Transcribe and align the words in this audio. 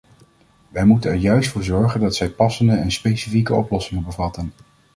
Wij 0.69 0.85
moeten 0.85 1.11
er 1.11 1.17
juist 1.17 1.49
voor 1.49 1.63
zorgen 1.63 1.99
dat 1.99 2.15
zij 2.15 2.29
passende 2.29 2.75
en 2.75 2.91
specifieke 2.91 3.53
oplossingen 3.53 4.03
bevatten. 4.03 4.53